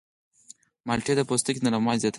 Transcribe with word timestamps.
مالټې 0.87 1.13
د 1.17 1.21
پوستکي 1.29 1.61
نرموالی 1.65 2.01
زیاتوي. 2.01 2.09